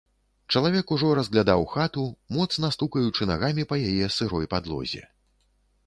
[0.53, 2.07] Чалавек ужо разглядаў хату,
[2.39, 5.03] моцна стукаючы нагамі па яе сырой падлозе.